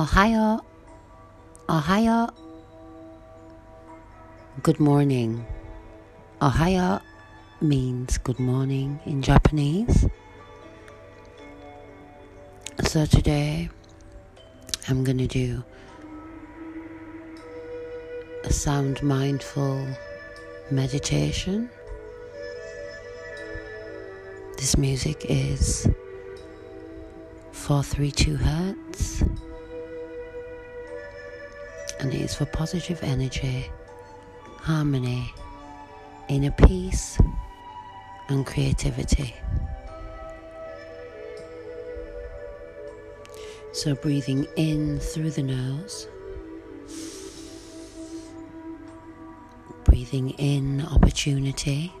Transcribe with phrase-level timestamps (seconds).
[0.00, 0.64] Ohayo.
[1.68, 2.32] Ohayo.
[4.62, 5.44] Good morning.
[6.40, 7.02] Ohayo
[7.60, 10.06] means good morning in Japanese.
[12.84, 13.68] So today
[14.88, 15.62] I'm going to do
[18.44, 19.86] a sound mindful
[20.70, 21.68] meditation.
[24.56, 25.86] This music is
[27.52, 29.24] 432 hertz
[32.00, 33.70] and it is for positive energy,
[34.56, 35.30] harmony,
[36.28, 37.18] inner peace,
[38.28, 39.34] and creativity.
[43.72, 46.08] So, breathing in through the nose,
[49.84, 51.92] breathing in opportunity.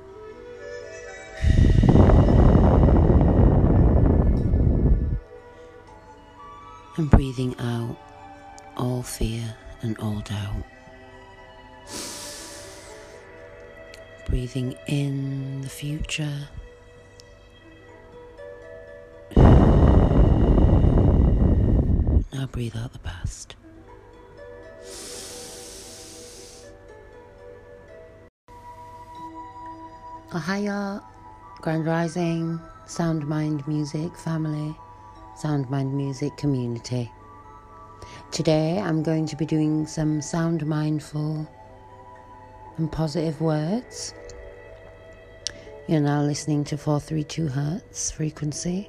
[6.96, 7.96] And breathing out
[8.76, 10.64] all fear and all doubt.
[14.28, 16.48] Breathing in the future.
[22.32, 23.56] Now breathe out the past.
[30.32, 31.02] Ohayo,
[31.60, 34.76] Grand Rising, Sound Mind Music family,
[35.36, 37.10] Sound Mind Music community.
[38.32, 41.48] Today I'm going to be doing some sound mindful
[42.76, 44.14] and positive words.
[45.88, 48.88] You're now listening to 432 Hertz frequency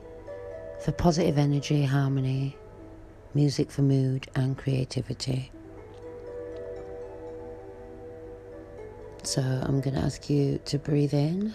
[0.85, 2.55] for positive energy, harmony,
[3.33, 5.51] music for mood, and creativity.
[9.23, 11.51] So I'm going to ask you to breathe in,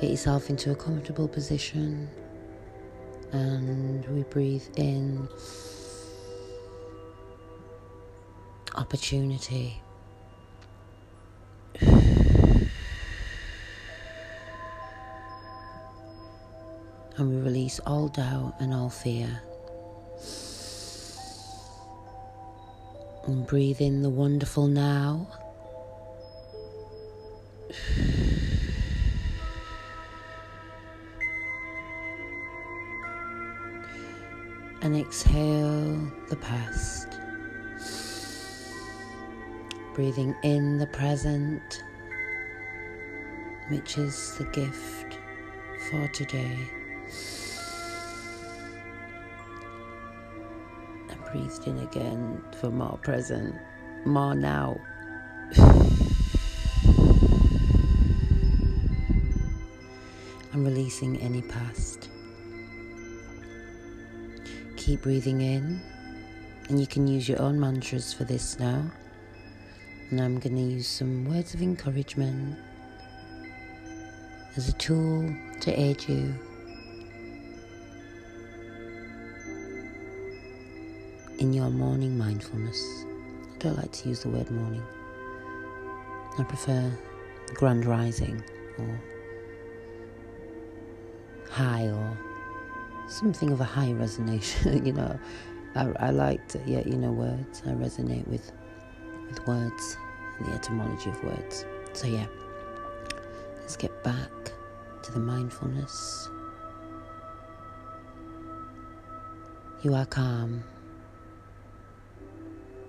[0.00, 2.08] get yourself into a comfortable position,
[3.32, 5.28] and we breathe in
[8.80, 9.80] opportunity.
[17.16, 19.42] And we release all doubt and all fear.
[23.26, 25.28] And breathe in the wonderful now.
[34.82, 37.09] And exhale the past.
[40.00, 41.84] Breathing in the present,
[43.68, 45.18] which is the gift
[45.90, 46.56] for today.
[51.10, 53.54] And breathed in again for more present,
[54.06, 54.80] more now.
[60.52, 62.08] and releasing any past.
[64.78, 65.82] Keep breathing in,
[66.70, 68.90] and you can use your own mantras for this now.
[70.10, 72.58] And I'm going to use some words of encouragement
[74.56, 76.34] as a tool to aid you
[81.38, 83.04] in your morning mindfulness.
[83.54, 84.82] I don't like to use the word morning,
[86.38, 86.92] I prefer
[87.54, 88.42] grand rising
[88.78, 89.00] or
[91.48, 92.18] high or
[93.08, 94.84] something of a high resonation.
[94.86, 95.18] you know,
[95.74, 97.62] I, I like to, yeah, you know, words.
[97.64, 98.50] I resonate with
[99.30, 99.96] with words
[100.38, 101.64] and the etymology of words.
[101.92, 102.26] So yeah,
[103.60, 104.30] let's get back
[105.02, 106.28] to the mindfulness.
[109.82, 110.62] You are calm.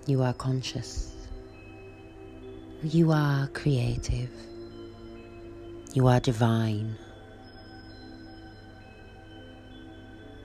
[0.06, 1.14] You are conscious.
[2.82, 4.30] You are creative.
[5.94, 6.96] You are divine.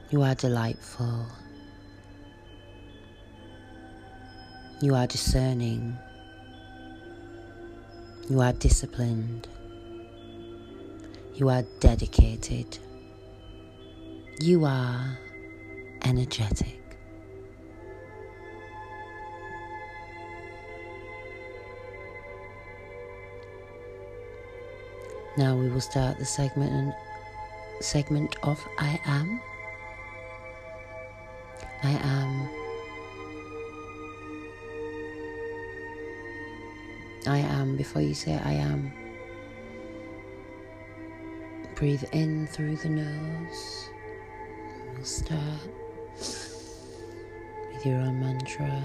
[0.09, 1.25] You are delightful.
[4.79, 5.97] You are discerning.
[8.29, 9.47] You are disciplined.
[11.33, 12.77] You are dedicated.
[14.39, 15.17] You are
[16.03, 16.79] energetic.
[25.37, 26.93] Now we will start the segment
[27.81, 29.41] segment of I am.
[31.81, 32.66] I am.
[37.27, 38.91] I am before you say I am.
[41.75, 43.89] Breathe in through the nose.
[44.95, 45.69] We'll start
[46.17, 48.81] with your own mantra.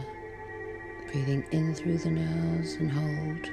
[1.10, 3.50] Breathing in through the nose and hold.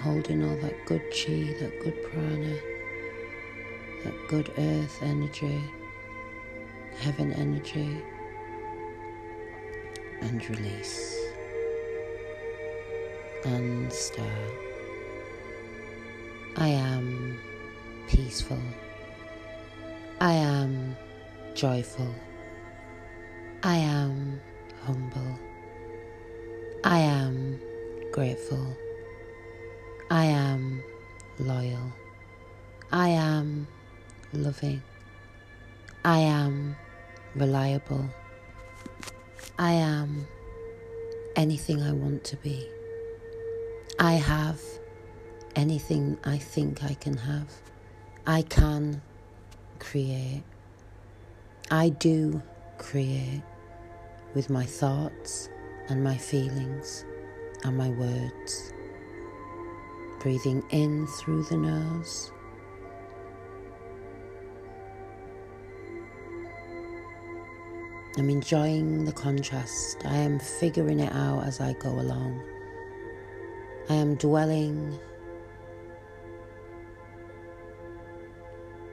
[0.00, 2.56] Holding all that good chi, that good prana,
[4.02, 5.62] that good earth energy,
[6.98, 8.02] heaven energy,
[10.20, 11.23] and release
[13.44, 14.28] and start.
[16.56, 17.38] I am
[18.08, 18.58] peaceful.
[20.20, 20.96] I am
[21.54, 22.14] joyful.
[23.62, 24.40] I am
[24.84, 25.38] humble.
[26.84, 27.60] I am
[28.12, 28.76] grateful.
[30.10, 30.82] I am
[31.38, 31.92] loyal.
[32.92, 33.66] I am
[34.32, 34.82] loving.
[36.04, 36.76] I am
[37.34, 38.08] reliable.
[39.58, 40.26] I am
[41.36, 42.73] anything I want to be.
[44.04, 44.60] I have
[45.56, 47.48] anything I think I can have.
[48.26, 49.00] I can
[49.78, 50.42] create.
[51.70, 52.42] I do
[52.76, 53.42] create
[54.34, 55.48] with my thoughts
[55.88, 57.06] and my feelings
[57.62, 58.74] and my words.
[60.20, 62.30] Breathing in through the nose.
[68.18, 70.04] I'm enjoying the contrast.
[70.04, 72.53] I am figuring it out as I go along.
[73.90, 74.98] I am dwelling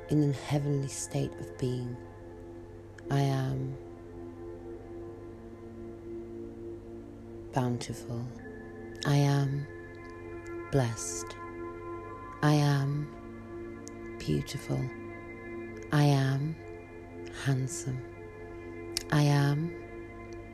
[0.09, 1.95] in a heavenly state of being.
[3.09, 3.77] I am
[7.53, 8.21] bountiful.
[9.05, 9.65] I am
[10.73, 11.37] blessed.
[12.43, 13.07] I am
[14.19, 14.79] beautiful.
[15.93, 16.53] I am
[17.45, 18.01] handsome.
[19.13, 19.73] I am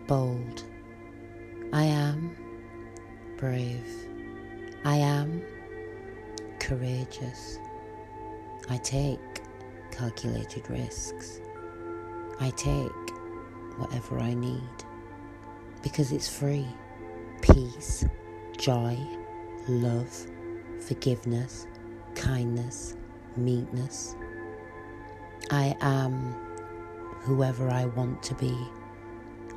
[0.06, 0.63] bold.
[1.74, 2.36] I am
[3.38, 4.06] brave.
[4.88, 5.44] I am
[6.60, 7.60] courageous.
[8.69, 9.19] I take
[9.92, 11.42] calculated risks.
[12.39, 13.10] I take
[13.75, 14.78] whatever I need
[15.84, 16.66] because it's free.
[17.42, 18.06] Peace,
[18.57, 18.98] joy,
[19.68, 20.25] love,
[20.80, 21.68] forgiveness,
[22.16, 22.95] kindness,
[23.36, 24.16] meekness.
[25.51, 26.33] I am
[27.24, 28.57] whoever I want to be.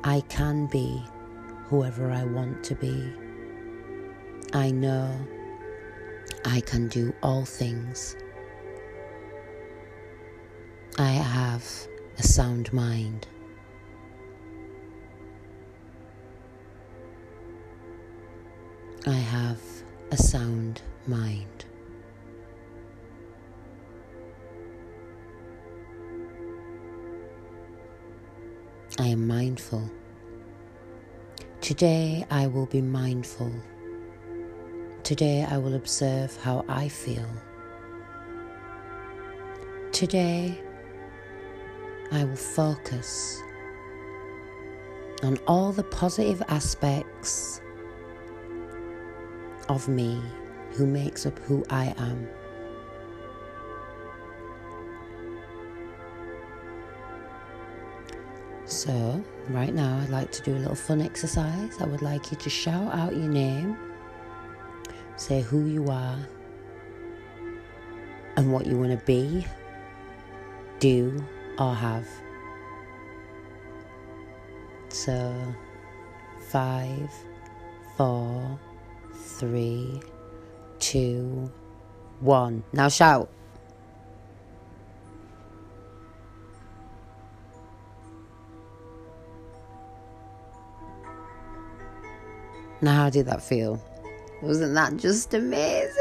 [0.03, 1.01] I can be
[1.67, 3.13] whoever I want to be.
[4.53, 5.09] I know
[6.43, 8.17] I can do all things
[10.97, 11.63] I have
[12.17, 13.27] a sound mind.
[19.07, 19.61] I have
[20.11, 21.65] a sound mind.
[28.99, 29.89] I am mindful.
[31.61, 33.51] Today I will be mindful.
[35.11, 37.27] Today I will observe how I feel.
[39.91, 40.57] Today
[42.13, 43.37] I will focus
[45.21, 47.59] on all the positive aspects
[49.67, 50.21] of me
[50.75, 52.29] who makes up who I am.
[58.63, 61.81] So, right now, I'd like to do a little fun exercise.
[61.81, 63.77] I would like you to shout out your name,
[65.21, 66.17] say who you are,
[68.35, 69.45] and what you want to be,
[70.79, 71.23] do,
[71.59, 72.07] or have.
[74.89, 75.35] So,
[76.49, 77.11] five,
[77.97, 78.59] four,
[79.13, 80.01] three,
[80.79, 81.51] two,
[82.19, 82.63] one.
[82.73, 83.29] Now shout.
[92.81, 93.79] Now, how did that feel?
[94.41, 95.91] Wasn't that just amazing?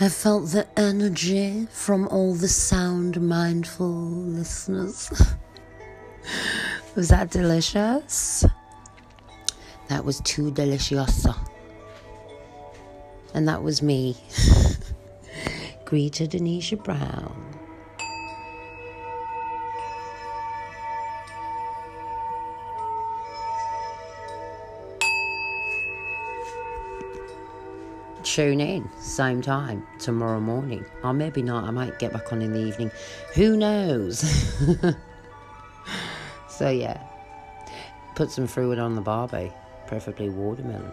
[0.00, 5.10] I felt the energy from all the sound mindful listeners.
[6.94, 8.44] was that delicious?
[9.88, 11.26] That was too delicious.
[13.34, 14.16] And that was me.
[15.84, 17.45] Greta Denisha Brown.
[28.26, 30.84] Tune in same time tomorrow morning.
[31.02, 32.90] Or maybe not i might get back on in the evening.
[33.34, 34.24] Who knows?
[36.56, 36.98] So yeah.
[38.14, 39.52] Put some fruit on the barbie
[39.86, 40.90] preferably watermelon